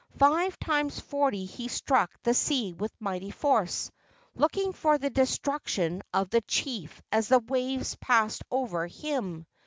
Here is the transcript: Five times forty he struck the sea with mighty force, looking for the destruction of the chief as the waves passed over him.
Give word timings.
Five 0.17 0.57
times 0.57 0.99
forty 0.99 1.45
he 1.45 1.67
struck 1.67 2.09
the 2.23 2.33
sea 2.33 2.73
with 2.73 2.91
mighty 2.99 3.29
force, 3.29 3.91
looking 4.33 4.73
for 4.73 4.97
the 4.97 5.11
destruction 5.11 6.01
of 6.11 6.31
the 6.31 6.41
chief 6.41 7.03
as 7.11 7.27
the 7.27 7.37
waves 7.37 7.95
passed 7.97 8.41
over 8.49 8.87
him. 8.87 9.45